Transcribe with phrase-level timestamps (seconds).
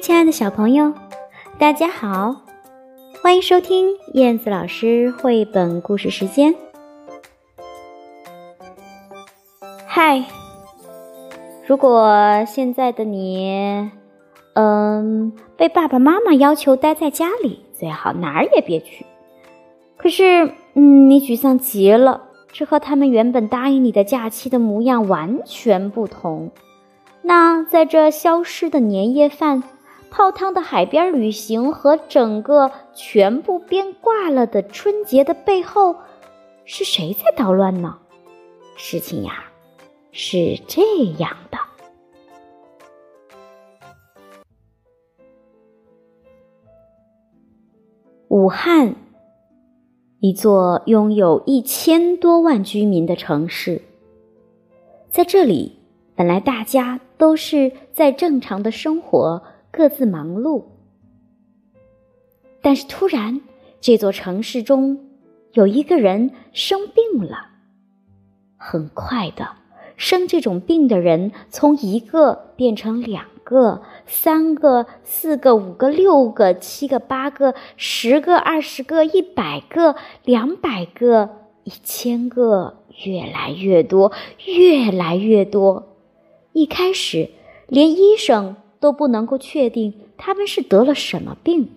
[0.00, 0.94] 亲爱的小朋友，
[1.58, 2.34] 大家好，
[3.22, 6.54] 欢迎收听燕子老师绘本故事时间。
[9.86, 10.24] 嗨，
[11.66, 12.10] 如果
[12.46, 13.90] 现在的你，
[14.54, 19.04] 嗯，被爸爸妈妈要求待在家里，最好哪儿也别去。
[19.98, 26.50] 可是，嗯，你沮丧极了，这和他们原本答应你的假期的模样完全不同。
[27.20, 29.62] 那在这消失的年夜饭。
[30.10, 35.96] 泡汤的海边旅行和整个全部变卦了的春节的背后，
[36.64, 37.96] 是谁在捣乱呢？
[38.76, 39.44] 事情呀，
[40.10, 40.82] 是这
[41.18, 41.58] 样的：
[48.28, 48.96] 武汉，
[50.18, 53.80] 一座拥有一千多万居民的城市，
[55.08, 55.78] 在这里，
[56.16, 59.40] 本来大家都是在正常的生活。
[59.72, 60.64] 各自忙碌，
[62.60, 63.40] 但是突然，
[63.80, 65.08] 这座城市中
[65.52, 67.48] 有一个人生病了。
[68.56, 69.52] 很快的，
[69.96, 81.30] 生这种病的人从一个变成两个、三个、四个、五个、六个、七个、八个、十个、二十个、一百个、两百个、
[81.64, 84.12] 一千个，越来越多，
[84.44, 85.96] 越来越多。
[86.52, 87.30] 一开始，
[87.68, 88.56] 连医生。
[88.80, 91.68] 都不能够确定他们是得了什么病。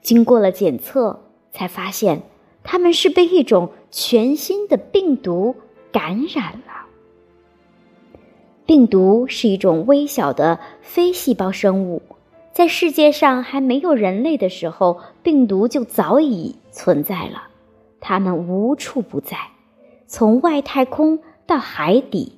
[0.00, 1.20] 经过了检测，
[1.52, 2.22] 才发现
[2.64, 5.54] 他们是被一种全新的病毒
[5.92, 6.86] 感染了。
[8.64, 12.02] 病毒是一种微小的非细胞生物，
[12.52, 17.48] 在世界上还没有人类的时候，病毒就早已存在了。
[18.00, 19.36] 它们无处不在，
[20.06, 22.37] 从外太空到海底，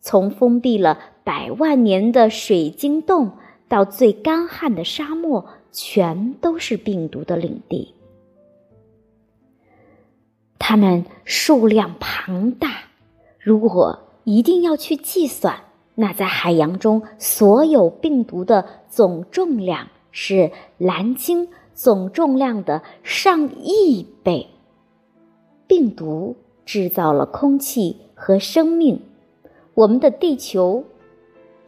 [0.00, 0.98] 从封闭了。
[1.28, 3.32] 百万年的水晶洞
[3.68, 7.94] 到最干旱的沙漠，全都是病毒的领地。
[10.58, 12.70] 它们数量庞大，
[13.38, 15.64] 如果一定要去计算，
[15.96, 24.46] 那在海洋中所有病毒的总重量是蓝鲸总重量的上亿倍。
[25.66, 29.02] 病毒制造了空气和生命，
[29.78, 30.84] 我们的地球。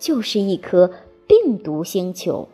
[0.00, 0.90] 就是一颗
[1.26, 2.48] 病毒星球。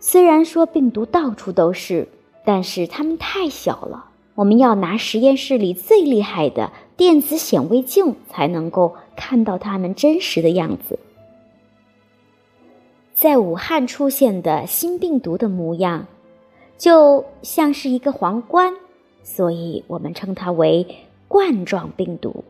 [0.00, 2.08] 虽然说病毒到处都是，
[2.44, 10.98] 但是它们太小了，我们要拿实验室里最厉害的电子显微镜才能够看到它们真实的样子。
[13.14, 16.08] 在武汉出现的新病毒的模样，
[16.76, 18.74] 就像是一个皇冠，
[19.22, 20.84] 所以我们称它为
[21.28, 22.42] 冠状病毒。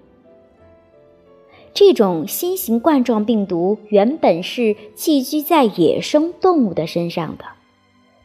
[1.75, 7.45] 这种新型冠状病毒原本是寄居在野生动物的身上的，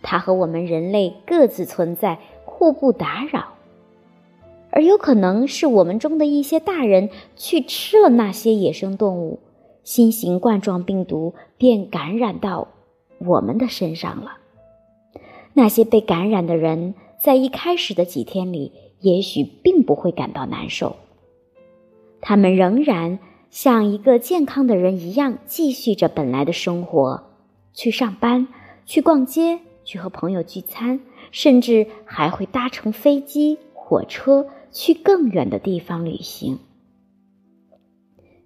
[0.02, 3.54] 它和我们人类各自存在，互不打扰。
[4.70, 9.40] 而有可能是我们中的一些大人去吃了那些野生动物，
[9.86, 12.68] 新型冠状病毒便感染到
[13.20, 14.40] 我们的身上了。
[15.54, 20.98] 那些被感染的人在一开始的几天里，也许并不会感到难受，
[22.20, 23.20] 他们仍然。
[23.50, 27.24] 像一个健康的人一样，继续着本来的生活，
[27.74, 28.48] 去上班，
[28.86, 31.00] 去逛街，去和朋友聚餐，
[31.32, 36.60] 甚至还会搭乘飞机、火车去更远的地方旅行。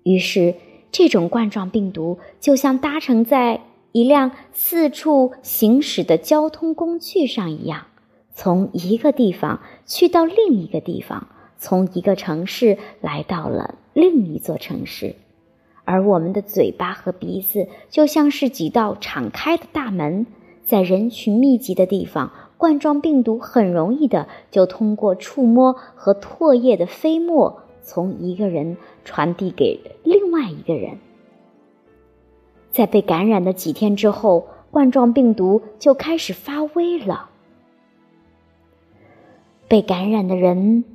[0.04, 0.56] 于是，
[0.92, 3.62] 这种冠状病毒就像搭乘在
[3.92, 7.88] 一辆四处行驶的交通工具上一样，
[8.34, 11.28] 从一个地方去到另一个地方。
[11.64, 15.16] 从一个城市来到了另一座城市，
[15.84, 20.26] 而我们的嘴巴和鼻子就像是几道敞开的大门，
[20.64, 30.98] 在人群密集的地方，冠状病毒很容易的就通过触摸和唾液的飞沫，从一个人传递给另外一个人。
[32.72, 37.30] 在被感染的几天之后，冠状病毒就开始发威了，
[39.68, 40.86] 被感染的人。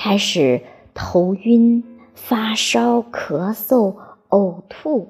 [0.00, 0.60] 开始
[0.94, 1.82] 头晕、
[2.24, 3.94] 发烧、咳嗽、
[4.28, 5.08] 呕吐。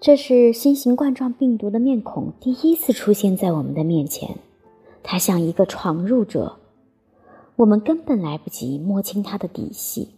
[0.00, 4.36] 这是新型冠状病毒的面孔第一次出现在我们的面前，
[5.02, 6.56] 它像一个闯入者，
[7.56, 10.08] 我们根本来不及摸清它的底细，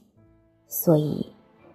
[0.68, 1.26] 所以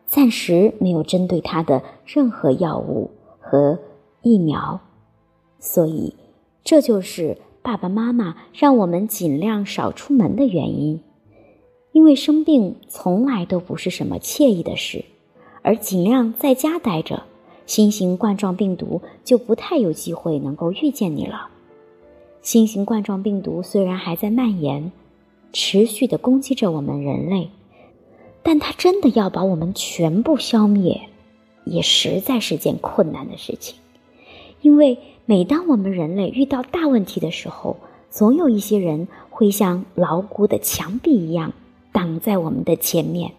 [0.08, 3.78] 暂时没有针对它的任何药物和
[4.24, 4.80] 疫苗。
[5.60, 6.16] 所以，
[6.64, 11.02] 这就是爸爸妈妈让我们尽量少出门的原因。
[11.96, 15.06] 因为生病从来都不是什么惬意的事，
[15.62, 17.24] 而尽量在家待着，
[17.66, 21.48] 新型冠状病毒就不太有机会能够遇见你了。
[22.42, 24.92] 新型冠状病毒虽然还在蔓延，
[25.54, 27.50] 持续的攻击着我们人类，
[28.44, 31.08] 但它真的要把我们全部消灭，
[31.64, 33.78] 也实在是件困难的事情。
[34.62, 37.78] 因为每当我们人类遇到大问题的时候，
[38.10, 41.54] 总有一些人会像牢固的墙壁一样
[41.96, 43.32] 挡在我们的前面。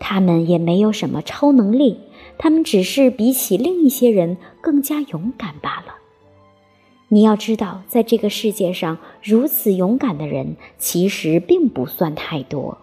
[0.00, 2.00] 他们也没有什么超能力，
[2.36, 5.94] 他们只是比起另一些人更加勇敢罢了。
[7.08, 12.78] 你要知道，在这个世界上，如此勇敢的人其实并不算太多。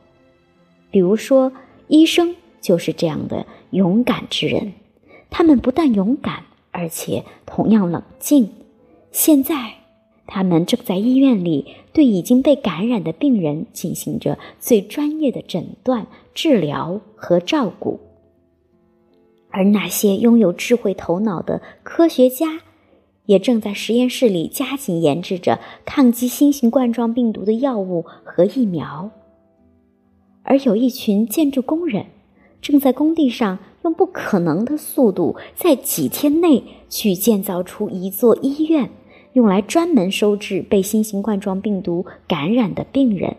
[0.90, 1.52] 比如说，
[1.90, 4.74] 医生就是这样的勇敢之人。
[5.30, 8.50] 他们不但勇敢，而且同样冷静。
[9.12, 9.74] 现在，
[10.34, 18.00] 他们正在医院里对已经被感染的病人进行着最专业的诊断、治疗和照顾。
[19.50, 22.62] 而那些拥有智慧头脑的科学家。
[23.28, 29.12] 也正在实验室里加紧研制着抗击新型冠状病毒的药物和疫苗，
[30.44, 32.08] 而有一群建筑工人
[32.62, 38.90] 正在工地上用不可能的速度，在几天内去建造出一座医院，
[39.34, 43.36] 用来专门收治被新型冠状病毒感染的病人。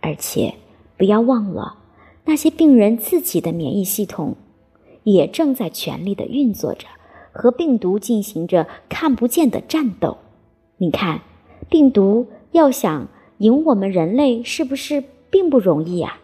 [0.00, 0.54] 而且，
[0.96, 1.78] 不要忘了，
[2.24, 4.36] 那些病人自己的免疫系统
[5.04, 6.86] 也正在全力的运作着。
[7.38, 10.16] 和病毒进行着看不见的战斗，
[10.78, 11.20] 你看，
[11.68, 16.18] 病毒要想赢我们人类，是不是并不容易啊？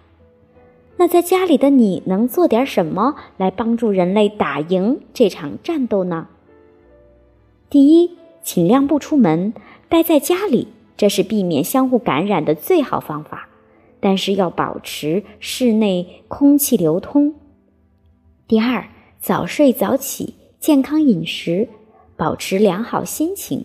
[0.97, 6.29] 那在家里的你能做点什么来帮助人类打赢这场战斗呢？
[7.69, 9.55] 第一，尽量不出门，
[9.89, 13.49] 待在家里，这是避免相互感染的最好方法。
[14.01, 17.35] 但是要保持室内空气流通。
[18.49, 18.89] 第二，
[19.21, 20.35] 早睡早起。
[20.59, 21.69] 健康饮食，
[22.17, 23.65] 保持良好心情，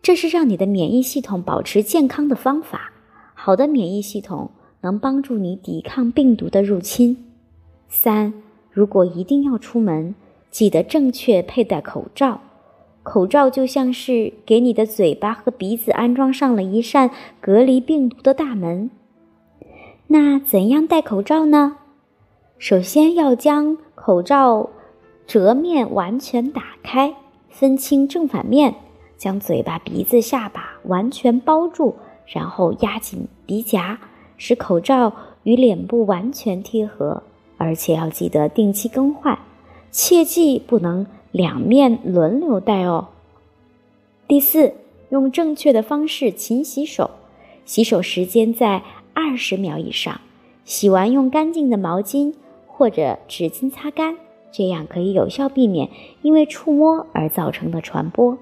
[0.00, 2.92] 这是让你的免疫系统保持健康的方法。
[3.34, 4.52] 好的免疫系统
[4.82, 7.32] 能帮助你抵抗病毒的入侵。
[7.88, 8.32] 三，
[8.70, 10.14] 如果一定要出门，
[10.48, 12.40] 记得正确佩戴口罩。
[13.10, 17.10] 口罩就像是给你的嘴巴和鼻子安装上了一扇
[17.40, 18.88] 隔离病毒的大门。
[20.06, 21.78] 那怎样戴口罩呢？
[22.56, 24.70] 首先要将口罩。
[25.26, 27.14] 折面完全打开，
[27.48, 28.74] 分清正反面，
[29.16, 31.94] 将嘴巴、鼻子、下巴完全包住，
[32.26, 33.98] 然后压紧鼻夹，
[34.36, 35.12] 使口罩
[35.42, 37.24] 与脸部完全贴合。
[37.58, 39.38] 而且要记得定期更换，
[39.90, 43.08] 切记不能两面轮流戴哦。
[44.26, 44.74] 第四，
[45.10, 47.10] 用正确的方式勤洗手，
[47.64, 48.82] 洗手时间在
[49.12, 50.20] 二十秒以上，
[50.64, 52.34] 洗完用干净的毛巾
[52.66, 54.16] 或者纸巾擦干。
[54.52, 55.88] 这样可以有效避免
[56.22, 58.36] 因为触摸而造成的传播。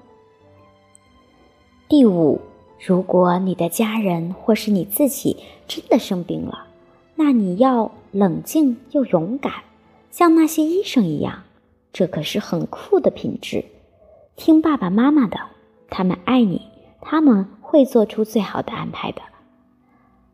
[1.87, 2.41] 第五，
[2.83, 5.37] 如果你的家人或是你自己
[5.67, 6.65] 真的生病了，
[7.15, 9.53] 那你要冷静又勇敢，
[10.09, 11.43] 像那些医生一样，
[11.91, 13.65] 这可是很酷的品质。
[14.35, 15.37] 听爸爸妈妈的，
[15.89, 16.61] 他们爱你，
[17.01, 19.21] 他们会做出最好的安排的。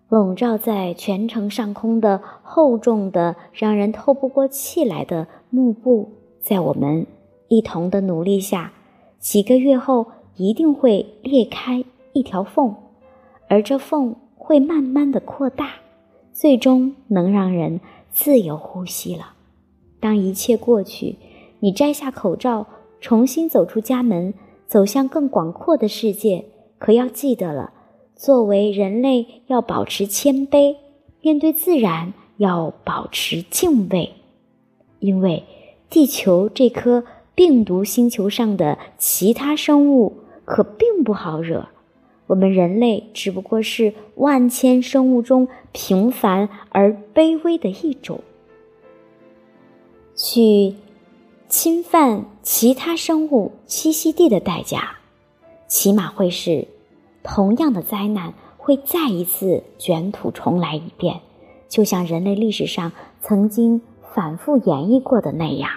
[0.07, 7.07] 笼罩在全城上空的厚重的、让人透不过气来的幕布，在我们
[7.47, 8.71] 一同的努力下，
[9.17, 12.75] 几个月后一定会裂开一条缝，
[13.47, 15.71] 而这缝会慢慢的扩大，
[16.31, 17.79] 最终能让人
[18.11, 19.33] 自由呼吸了。
[19.99, 21.15] 当一切过去，
[21.65, 22.67] 你摘下口罩，
[23.01, 24.35] 重新走出家门，
[24.67, 26.45] 走向更广阔的世界，
[26.77, 27.73] 可要记得了。
[28.13, 30.75] 作为人类，要保持谦卑，
[31.21, 34.11] 面对自然要保持敬畏，
[34.99, 35.43] 因为
[35.89, 37.03] 地球这颗
[37.33, 41.69] 病毒星球上的其他生物可并不好惹，
[42.27, 48.19] 我们人类只不过是万千生物中平凡而卑微的一种。
[50.15, 50.75] 去
[51.57, 54.97] 侵犯其他生物栖息地的代价，
[55.69, 56.67] 起码会是。
[57.23, 61.21] 同样的灾难会再一次卷土重来一遍，
[61.69, 63.81] 就像人类历史上曾经
[64.13, 65.69] 反复演绎过的那样。